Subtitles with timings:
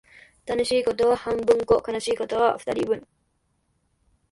[0.47, 3.07] 楽しいことは半分こ、悲しいことは二人分